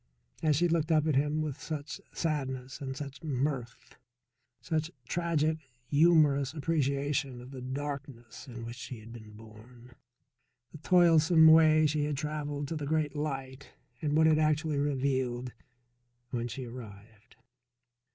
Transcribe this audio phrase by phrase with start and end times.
[0.41, 3.97] And she looked up at him with such sadness and such mirth
[4.59, 9.93] such tragic, humorous appreciation of the darkness in which she had been born,
[10.71, 15.53] the toilsome way she had travelled to the Great Light and what it actually revealed
[16.31, 17.35] when she arrived.